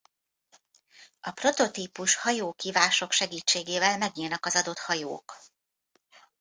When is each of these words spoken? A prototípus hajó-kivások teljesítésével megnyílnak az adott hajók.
A 1.21 1.31
prototípus 1.31 2.15
hajó-kivások 2.15 3.13
teljesítésével 3.13 3.97
megnyílnak 3.97 4.45
az 4.45 4.55
adott 4.55 4.79
hajók. 4.79 5.35